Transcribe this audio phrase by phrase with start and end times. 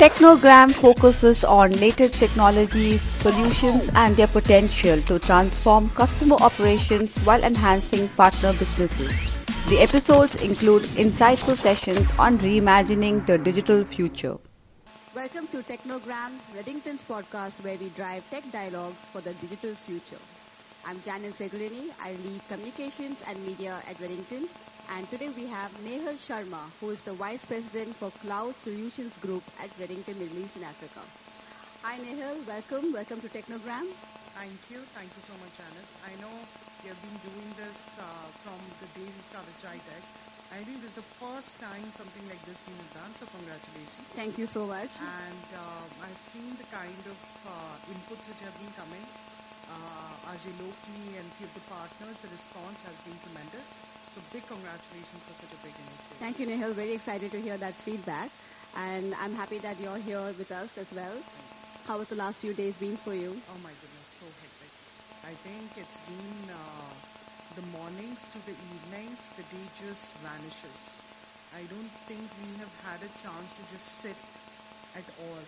[0.00, 8.08] Technogram focuses on latest technologies, solutions, and their potential to transform customer operations while enhancing
[8.16, 9.12] partner businesses.
[9.68, 14.38] The episodes include insightful sessions on reimagining the digital future.
[15.14, 20.22] Welcome to Technogram, Redington's podcast, where we drive tech dialogues for the digital future.
[20.86, 21.92] I'm Janice Segulini.
[22.02, 24.48] I lead communications and media at Redington,
[24.96, 29.42] and today we have Nehal Sharma, who is the Vice President for Cloud Solutions Group
[29.62, 31.00] at Redington Middle East and Africa.
[31.82, 32.92] Hi Nehal, welcome.
[32.92, 33.86] Welcome to Technogram.
[34.34, 34.82] Thank you.
[34.96, 35.90] Thank you so much, Janice.
[36.02, 36.34] I know
[36.82, 40.02] you have been doing this uh, from the day we started GITEX.
[40.50, 44.04] I think this is the first time something like this being done, so congratulations.
[44.18, 44.90] Thank you so much.
[44.98, 49.04] And uh, I've seen the kind of uh, inputs which have been coming.
[49.70, 53.62] Uh, Ajay Loki and few of the partners, the response has been tremendous.
[54.14, 56.18] So big congratulations for such a big initiative.
[56.18, 56.74] Thank you, Nehal.
[56.74, 58.30] Very excited to hear that feedback.
[58.76, 61.14] And I'm happy that you're here with us as well.
[61.86, 63.30] How was the last few days been for you?
[63.50, 64.70] Oh my goodness, so hectic.
[65.26, 66.90] I think it's been uh,
[67.54, 70.80] the mornings to the evenings, the day just vanishes.
[71.54, 74.18] I don't think we have had a chance to just sit
[74.94, 75.42] at all.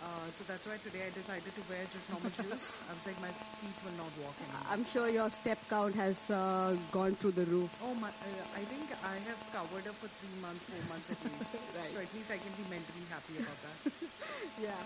[0.00, 2.72] Uh, so that's why today I decided to wear just normal shoes.
[2.88, 3.28] I was like, my
[3.60, 4.64] feet will not walk anymore.
[4.72, 7.68] I'm sure your step count has uh, gone through the roof.
[7.84, 11.20] Oh, my, uh, I think I have covered up for three months, four months at
[11.20, 11.52] least.
[11.76, 11.92] right.
[11.92, 13.76] So at least I can be mentally happy about that.
[14.66, 14.80] yeah.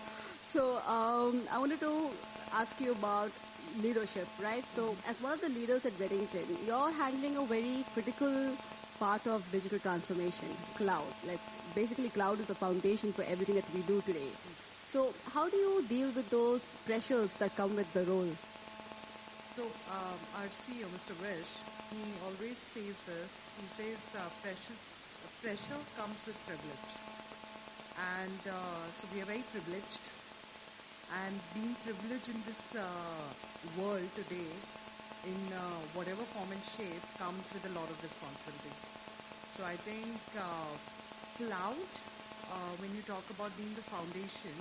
[0.50, 2.10] So um, I wanted to
[2.50, 3.30] ask you about
[3.82, 4.64] leadership, right?
[4.74, 8.56] So as one of the leaders at Redington, you're handling a very critical
[8.98, 11.06] part of digital transformation, cloud.
[11.26, 11.40] Like
[11.74, 14.30] basically cloud is the foundation for everything that we do today.
[14.94, 18.30] So how do you deal with those pressures that come with the role?
[19.50, 21.18] So um, our CEO, Mr.
[21.18, 21.50] Vish,
[21.90, 23.30] he always says this.
[23.58, 25.02] He says uh, precious,
[25.42, 26.90] pressure comes with privilege.
[28.22, 30.06] And uh, so we are very privileged.
[31.26, 32.86] And being privileged in this uh,
[33.74, 34.54] world today,
[35.26, 38.78] in uh, whatever form and shape, comes with a lot of responsibility.
[39.58, 40.70] So I think uh,
[41.34, 41.90] cloud
[42.50, 44.54] uh, when you talk about being the foundation,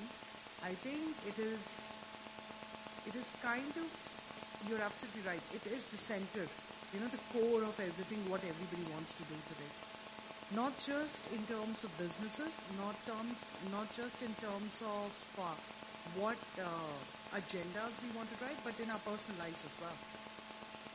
[0.63, 1.63] I think it is
[3.07, 3.89] it is kind of
[4.67, 5.43] you're absolutely right.
[5.51, 6.47] It is the center,
[6.95, 9.71] you know, the core of everything what everybody wants to do today.
[10.55, 13.39] Not just in terms of businesses, not terms,
[13.71, 15.55] not just in terms of uh,
[16.15, 16.95] what uh,
[17.35, 19.97] agendas we want to drive, but in our personal lives as well.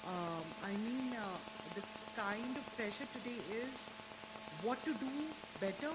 [0.08, 1.36] Um, I mean, uh,
[1.74, 1.84] the
[2.16, 3.74] kind of pressure today is
[4.62, 5.12] what to do
[5.60, 5.92] better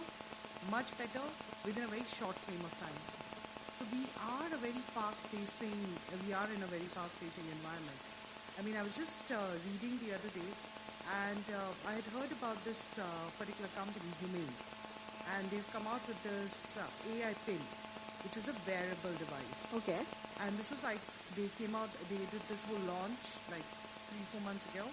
[0.70, 1.24] much better
[1.66, 3.00] within a very short frame of time.
[3.80, 5.80] So we are a very fast-pacing,
[6.28, 8.00] we are in a very fast-pacing environment.
[8.56, 10.52] I mean, I was just uh, reading the other day,
[11.10, 13.04] and uh, I had heard about this uh,
[13.42, 14.56] particular company, Humane,
[15.36, 17.60] and they've come out with this uh, AI pin,
[18.22, 19.62] which is a wearable device.
[19.82, 20.00] Okay.
[20.46, 21.02] And this was like
[21.34, 23.66] they came out, they did this whole launch like
[24.14, 24.86] three, four months ago.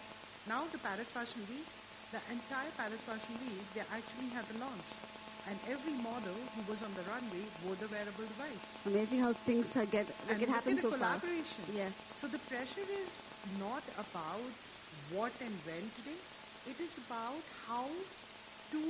[0.48, 1.68] Now the Paris Fashion Week,
[2.16, 4.88] the entire Paris Fashion Week, they actually had the launch
[5.48, 8.64] and every model who was on the runway wore the wearable device.
[8.86, 11.64] Amazing how things get and can happen so collaboration.
[11.64, 11.76] fast.
[11.76, 11.88] Yeah.
[12.14, 13.24] So the pressure is
[13.58, 14.50] not about
[15.14, 16.20] what and when today.
[16.68, 17.88] It is about how
[18.70, 18.82] to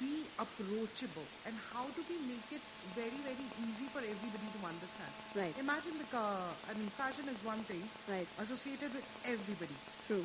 [0.00, 2.64] be approachable and how do we make it
[2.98, 5.12] very very easy for everybody to understand.
[5.36, 5.54] Right.
[5.60, 6.40] Imagine the car.
[6.66, 7.84] I mean fashion is one thing.
[8.08, 8.26] Right.
[8.40, 9.76] Associated with everybody.
[10.08, 10.24] True.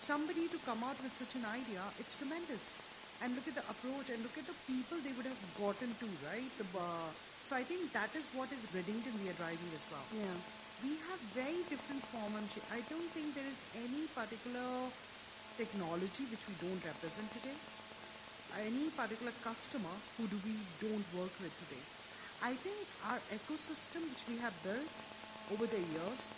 [0.00, 2.79] Somebody to come out with such an idea, it's tremendous
[3.22, 6.08] and look at the approach and look at the people they would have gotten to,
[6.24, 6.50] right?
[6.56, 7.08] The, uh,
[7.44, 10.04] so I think that is what is Redington we are driving as well.
[10.16, 10.36] Yeah.
[10.80, 12.64] We have very different form and shape.
[12.72, 14.88] I don't think there is any particular
[15.60, 17.56] technology which we don't represent today.
[18.56, 21.84] Any particular customer who do we don't work with today.
[22.40, 22.80] I think
[23.12, 24.88] our ecosystem which we have built
[25.52, 26.32] over the years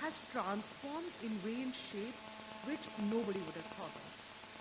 [0.00, 2.16] has transformed in way and shape
[2.64, 4.05] which nobody would have thought of.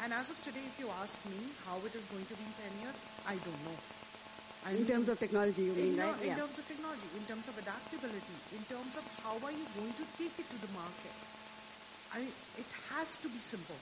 [0.03, 2.53] And as of today, if you ask me how it is going to be in
[2.81, 3.77] 10 years, I don't know.
[4.65, 6.17] I in mean, terms of technology, you mean, in, right?
[6.25, 6.41] In yeah.
[6.41, 10.05] terms of technology, in terms of adaptability, in terms of how are you going to
[10.17, 11.15] take it to the market.
[12.13, 12.25] I,
[12.57, 13.77] it has to be simple.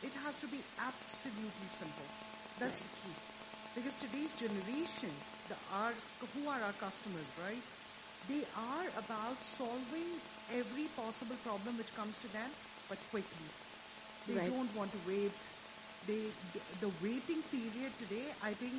[0.00, 2.08] It has to be absolutely simple.
[2.56, 2.88] That's right.
[2.88, 3.16] the key.
[3.76, 5.12] Because today's generation,
[5.52, 5.92] the our,
[6.32, 7.60] who are our customers, right?
[8.28, 10.08] They are about solving
[10.48, 12.48] every possible problem which comes to them,
[12.88, 13.48] but quickly.
[14.26, 14.50] They right.
[14.50, 15.32] don't want to wait.
[16.06, 16.28] They,
[16.80, 18.74] the waiting period today, I think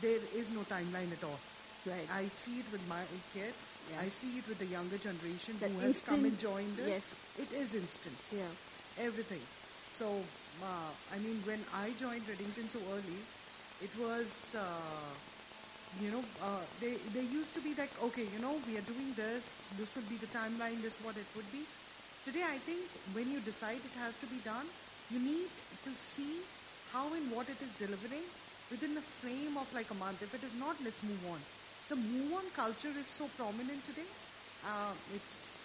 [0.00, 1.38] there is no timeline at all.
[1.86, 2.06] Right.
[2.12, 3.02] I see it with my
[3.34, 3.54] kid.
[3.90, 4.02] Yeah.
[4.02, 6.88] I see it with the younger generation that who has come and joined it.
[6.88, 7.06] Yes.
[7.38, 8.16] It is instant.
[8.32, 8.50] Yeah.
[8.98, 9.42] Everything.
[9.90, 10.22] So,
[10.62, 13.22] uh, I mean, when I joined Redington so early,
[13.82, 15.14] it was uh,
[16.00, 19.12] you know, uh, they, they used to be like, okay, you know, we are doing
[19.16, 21.64] this, this would be the timeline, this what it would be.
[22.26, 22.82] Today, I think
[23.14, 24.66] when you decide it has to be done,
[25.14, 25.46] you need
[25.84, 26.42] to see
[26.92, 28.26] how and what it is delivering
[28.68, 30.20] within the frame of like a month.
[30.22, 31.38] If it is not, let's move on.
[31.88, 34.10] The move on culture is so prominent today.
[34.66, 35.56] Uh, it's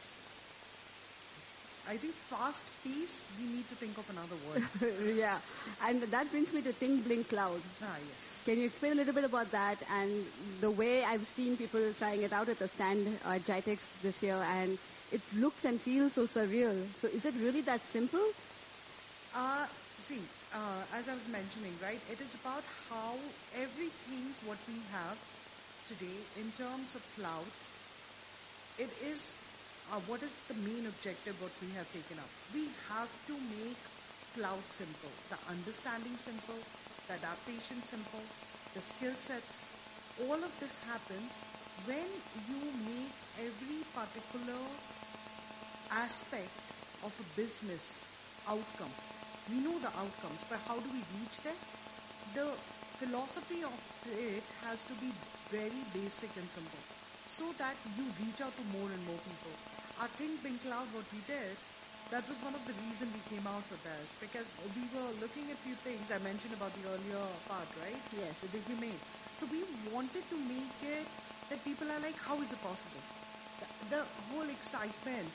[1.90, 5.18] I think fast pace, we need to think of another word.
[5.18, 5.40] yeah,
[5.84, 7.60] and that brings me to Think Blink Cloud.
[7.82, 8.44] Ah, yes.
[8.46, 10.26] Can you explain a little bit about that and
[10.62, 14.22] the way I've seen people trying it out at the stand uh, at GITEX this
[14.22, 14.78] year and
[15.12, 16.76] it looks and feels so surreal.
[17.00, 18.24] So is it really that simple?
[19.36, 19.66] Uh,
[20.00, 20.22] see,
[20.54, 23.16] uh, as I was mentioning, right, it is about how
[23.56, 25.18] everything what we have
[25.88, 27.48] today in terms of cloud,
[28.80, 29.40] it is
[29.92, 32.32] uh, what is the main objective what we have taken up?
[32.56, 33.80] We have to make
[34.36, 36.60] cloud simple, the understanding simple,
[37.12, 38.24] the adaptation simple,
[38.72, 39.68] the skill sets.
[40.24, 41.44] All of this happens
[41.84, 42.08] when
[42.48, 44.64] you make every particular
[45.92, 46.52] aspect
[47.04, 48.00] of a business
[48.48, 48.92] outcome.
[49.50, 51.58] We know the outcomes, but how do we reach them?
[52.34, 52.48] The
[53.02, 53.76] philosophy of
[54.08, 55.12] it has to be
[55.52, 56.80] very basic and simple
[57.28, 59.56] so that you reach out to more and more people.
[60.00, 61.56] Our Think Blink Cloud, what we did,
[62.12, 65.48] that was one of the reasons we came out with this because we were looking
[65.48, 68.00] at few things I mentioned about the earlier part, right?
[68.12, 68.36] Yes.
[68.44, 69.02] The big we made.
[69.40, 71.08] So we wanted to make it
[71.48, 73.00] that people are like, how is it possible?
[73.64, 75.32] The, the whole excitement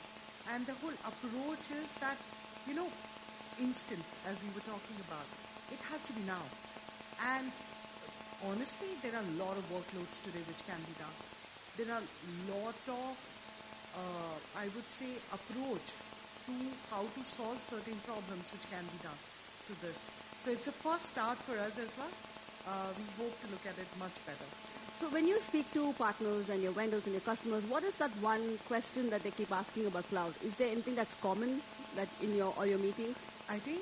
[0.53, 2.17] and the whole approach is that,
[2.67, 2.87] you know,
[3.59, 5.27] instant, as we were talking about.
[5.71, 6.45] It has to be now.
[7.35, 7.51] And
[8.47, 11.15] honestly, there are a lot of workloads today which can be done
[11.77, 13.13] there are a lot of,
[13.93, 15.93] uh, I would say, approach
[16.49, 16.53] to
[16.89, 19.19] how to solve certain problems which can be done
[19.69, 19.97] to this.
[20.39, 22.09] So it's a first start for us as well.
[22.65, 24.76] Uh, we hope to look at it much better.
[24.99, 28.09] So when you speak to partners and your vendors and your customers, what is that
[28.19, 30.33] one question that they keep asking about cloud?
[30.43, 31.61] Is there anything that's common
[31.95, 33.17] that in your all your meetings?
[33.47, 33.79] I think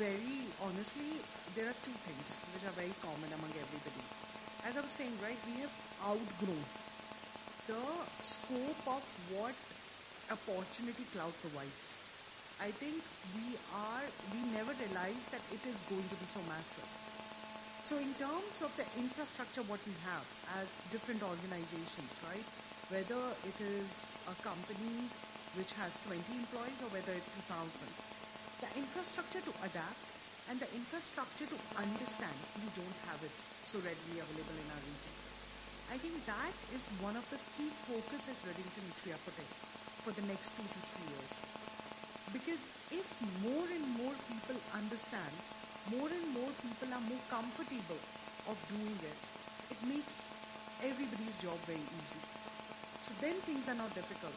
[0.00, 1.20] very honestly,
[1.54, 4.04] there are two things which are very common among everybody.
[4.64, 6.64] As I was saying, right, we have outgrown
[7.68, 7.84] the
[8.24, 9.04] scope of
[9.36, 9.54] what
[10.32, 11.92] opportunity cloud provides.
[12.56, 13.04] I think
[13.36, 17.03] we are, we never realized that it is going to be so massive.
[17.84, 20.24] So in terms of the infrastructure what we have
[20.56, 22.48] as different organizations, right?
[22.88, 23.88] Whether it is
[24.24, 25.12] a company
[25.52, 27.84] which has 20 employees or whether it's 2,000,
[28.64, 30.00] the infrastructure to adapt
[30.48, 33.36] and the infrastructure to understand, we don't have it
[33.68, 35.14] so readily available in our region.
[35.92, 39.50] I think that is one of the key focus as Redington which we are putting
[40.08, 41.32] for the next two to three years.
[42.32, 43.04] Because if
[43.44, 45.36] more and more people understand,
[45.92, 48.00] more and more people are more comfortable
[48.48, 49.18] of doing it,
[49.72, 50.20] it makes
[50.80, 52.22] everybody's job very easy.
[53.04, 54.36] So then things are not difficult.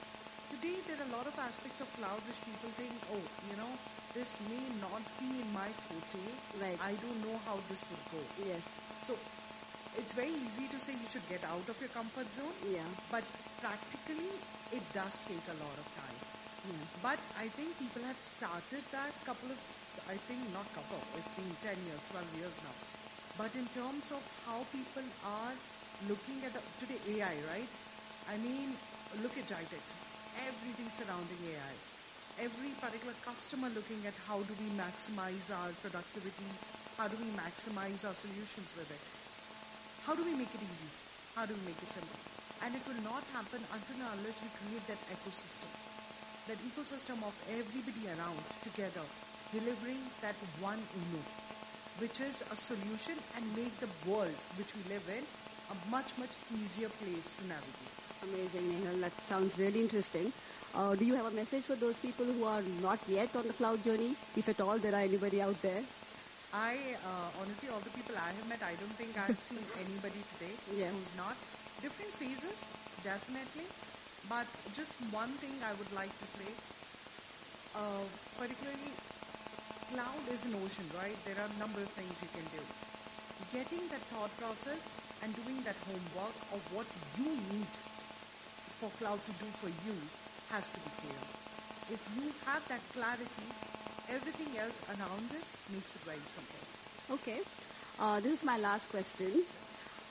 [0.52, 3.72] Today there are a lot of aspects of cloud which people think, oh, you know,
[4.16, 6.24] this may not be in my forte.
[6.60, 6.80] Right.
[6.80, 8.22] I don't know how this would go.
[8.48, 8.64] Yes.
[9.04, 9.16] So
[10.00, 12.56] it's very easy to say you should get out of your comfort zone.
[12.64, 12.88] Yeah.
[13.12, 13.28] But
[13.60, 14.32] practically,
[14.72, 16.20] it does take a lot of time.
[16.72, 16.84] Yeah.
[17.04, 19.60] But I think people have started that couple of,
[20.06, 22.76] I think not couple, it's been 10 years, 12 years now.
[23.38, 25.54] But in terms of how people are
[26.06, 27.70] looking at the, today AI, right?
[28.30, 28.78] I mean,
[29.22, 29.86] look at GITEX.
[30.46, 31.76] Everything surrounding AI.
[32.38, 36.50] Every particular customer looking at how do we maximize our productivity,
[36.98, 39.04] how do we maximize our solutions with it.
[40.06, 40.92] How do we make it easy?
[41.34, 42.22] How do we make it simple?
[42.66, 45.70] And it will not happen until unless we create that ecosystem.
[46.50, 49.06] That ecosystem of everybody around together,
[49.52, 51.22] delivering that one UNO,
[52.00, 55.24] which is a solution and make the world which we live in
[55.72, 57.96] a much, much easier place to navigate.
[58.24, 59.02] Amazing, Nehal.
[59.02, 60.32] That sounds really interesting.
[60.76, 63.54] Uh, do you have a message for those people who are not yet on the
[63.54, 65.82] cloud journey, if at all there are anybody out there?
[66.54, 70.22] I uh, honestly, all the people I have met, I don't think I've seen anybody
[70.38, 70.90] today Yeah.
[70.92, 71.36] who's not.
[71.82, 72.64] Different phases,
[73.04, 73.68] definitely.
[74.30, 76.50] But just one thing I would like to say,
[77.76, 78.04] uh,
[78.40, 78.92] particularly,
[79.94, 81.16] cloud is an ocean, right?
[81.24, 82.64] There are a number of things you can do.
[83.56, 84.84] Getting that thought process
[85.24, 87.72] and doing that homework of what you need
[88.80, 89.96] for cloud to do for you
[90.52, 91.22] has to be clear.
[91.90, 93.48] If you have that clarity,
[94.10, 96.64] everything else around it makes it very simple.
[97.16, 97.40] Okay.
[98.00, 99.44] Uh, this is my last question.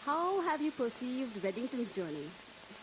[0.04, 2.28] How have you perceived Redington's journey?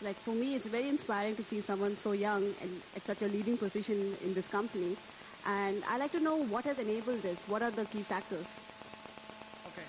[0.02, 3.26] Like for me, it's very inspiring to see someone so young and at such a
[3.26, 4.96] leading position in this company.
[5.46, 7.38] And I'd like to know what has enabled this.
[7.46, 8.48] What are the key factors?
[9.72, 9.88] Okay.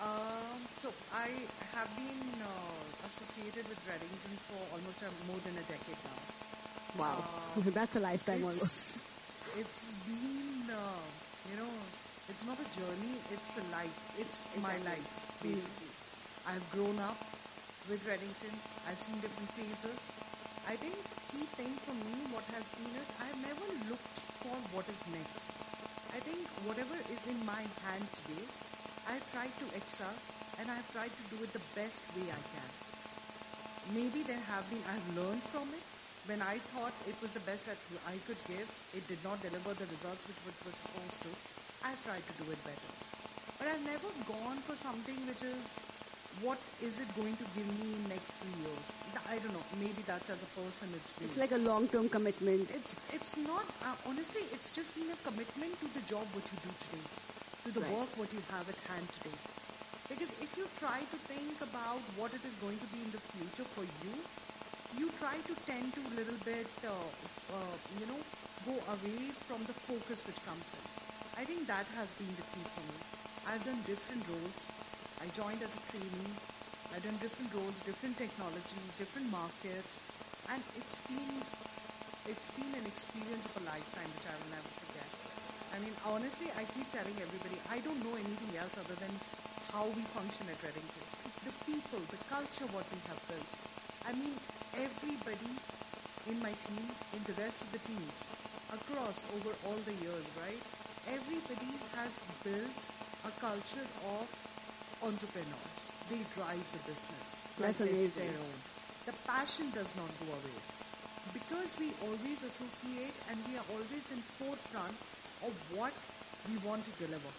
[0.00, 1.28] Um, so I
[1.76, 6.20] have been uh, associated with Redington for almost a, more than a decade now.
[6.96, 7.24] Wow,
[7.56, 8.62] Uh, that's a lifetime almost.
[8.64, 8.98] it's,
[9.60, 11.02] it's been, uh,
[11.52, 11.72] you know,
[12.28, 13.98] it's not a journey, it's a life.
[14.16, 15.10] It's my life,
[15.42, 15.92] basically.
[16.48, 17.18] I've grown up
[17.90, 18.54] with Redington.
[18.88, 19.98] I've seen different phases.
[20.64, 20.96] I think
[21.28, 25.52] key thing for me, what has been is I've never looked for what is next.
[26.16, 28.48] I think whatever is in my hand today,
[29.04, 30.16] I've tried to excel
[30.56, 32.70] and I've tried to do it the best way I can.
[33.92, 35.84] Maybe there have been, I've learned from it.
[36.24, 37.76] When I thought it was the best that
[38.08, 38.64] I could give,
[38.96, 41.30] it did not deliver the results which it was supposed to.
[41.84, 42.90] I've tried to do it better.
[43.60, 45.60] But I've never gone for something which is,
[46.42, 48.86] what is it going to give me in next three years?
[49.30, 49.64] I don't know.
[49.78, 51.28] Maybe that's as a person it's been.
[51.28, 52.68] It's like a long-term commitment.
[52.74, 54.42] It's it's not uh, honestly.
[54.52, 57.06] It's just been a commitment to the job what you do today,
[57.64, 57.94] to the Right.
[57.94, 59.38] work what you have at hand today.
[60.10, 63.22] Because if you try to think about what it is going to be in the
[63.32, 64.14] future for you,
[65.00, 68.20] you try to tend to a little bit, uh, uh, you know,
[68.68, 70.84] go away from the focus which comes in.
[71.40, 72.98] I think that has been the key for me.
[73.48, 74.68] I've done different roles.
[75.22, 76.34] I joined as a trainee.
[76.94, 79.98] I've done different roles, different technologies, different markets,
[80.50, 81.42] and it's been
[82.24, 85.08] it's been an experience of a lifetime which I will never forget.
[85.74, 89.12] I mean, honestly, I keep telling everybody, I don't know anything else other than
[89.74, 91.04] how we function at Redington.
[91.44, 93.50] The people, the culture, what we have built.
[94.08, 94.38] I mean,
[94.72, 95.52] everybody
[96.30, 98.18] in my team, in the rest of the teams,
[98.72, 100.62] across over all the years, right?
[101.10, 102.80] Everybody has built
[103.28, 103.84] a culture
[104.16, 104.24] of
[105.04, 105.80] entrepreneurs.
[106.10, 107.26] They drive the business.
[107.58, 108.32] That's like it's amazing.
[108.32, 108.58] their own.
[109.06, 110.58] The passion does not go away
[111.32, 114.96] because we always associate and we are always in forefront
[115.44, 115.92] of what
[116.48, 117.32] we want to deliver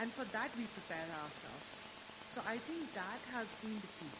[0.00, 1.68] and for that we prepare ourselves
[2.32, 4.12] so i think that has been the key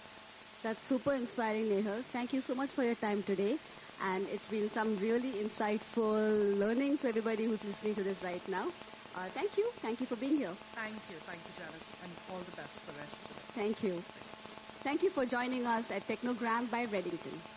[0.62, 2.02] That's super inspiring, Nehal.
[2.12, 3.56] Thank you so much for your time today.
[4.11, 8.68] And it's been some really insightful learnings for everybody who's listening to this right now.
[9.16, 9.71] Uh, thank you.
[9.80, 10.54] Thank you for being here.
[10.75, 13.62] thank you thank you janice and all the best for the rest of the day
[13.62, 14.02] Thank you.
[14.83, 17.54] Thank you for joining us at Technogram by Redington.